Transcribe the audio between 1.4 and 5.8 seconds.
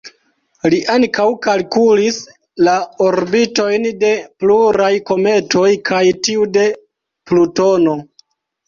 kalkulis la orbitojn de pluraj kometoj